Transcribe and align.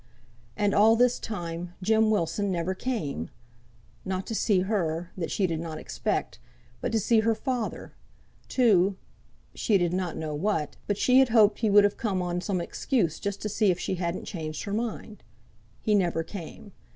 And 0.57 0.73
all 0.73 0.95
this 0.95 1.19
time 1.19 1.75
Jem 1.79 2.09
Wilson 2.09 2.51
never 2.51 2.73
came! 2.73 3.29
Not 4.03 4.25
to 4.25 4.33
see 4.33 4.61
her 4.61 5.11
that 5.15 5.29
she 5.29 5.45
did 5.45 5.59
not 5.59 5.77
expect 5.77 6.39
but 6.81 6.91
to 6.93 6.99
see 6.99 7.19
her 7.19 7.35
father; 7.35 7.93
to 8.47 8.95
she 9.53 9.77
did 9.77 9.93
not 9.93 10.17
know 10.17 10.33
what, 10.33 10.75
but 10.87 10.97
she 10.97 11.19
had 11.19 11.29
hoped 11.29 11.59
he 11.59 11.69
would 11.69 11.83
have 11.83 11.97
come 11.97 12.19
on 12.19 12.41
some 12.41 12.59
excuse, 12.59 13.19
just 13.19 13.43
to 13.43 13.47
see 13.49 13.69
if 13.69 13.79
she 13.79 13.93
hadn't 13.93 14.25
changed 14.25 14.63
her 14.63 14.73
mind. 14.73 15.21
He 15.83 15.93
never 15.93 16.23
came. 16.23 16.71